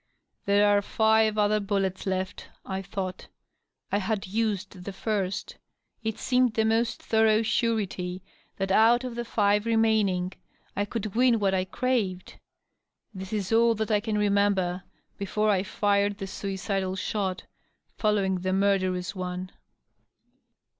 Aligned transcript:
* 0.25 0.45
There 0.47 0.67
are 0.67 0.81
five 0.81 1.37
other 1.37 1.59
bullets 1.59 2.07
left/ 2.07 2.47
I 2.65 2.81
thought... 2.81 3.27
I 3.91 3.99
had 3.99 4.25
used 4.25 4.83
the 4.83 4.93
first... 4.93 5.59
It 6.01 6.17
seemed 6.17 6.55
the 6.55 6.65
most 6.65 6.99
thorough 7.03 7.43
surety 7.43 8.23
that 8.57 8.71
out 8.71 9.03
of 9.03 9.13
the 9.13 9.23
five 9.23 9.67
remaining 9.67 10.33
I 10.75 10.85
could 10.85 11.13
win 11.13 11.37
what 11.39 11.53
I 11.53 11.65
craved... 11.65 12.39
This 13.13 13.31
is 13.31 13.53
all 13.53 13.75
that 13.75 13.91
I 13.91 13.99
can 13.99 14.17
remember 14.17 14.81
before 15.19 15.51
I 15.51 15.61
fired 15.61 16.17
the 16.17 16.25
suicidal 16.25 16.93
shot^ 16.95 17.41
following 17.95 18.39
the 18.39 18.53
murderous 18.53 19.13
one. 19.13 19.51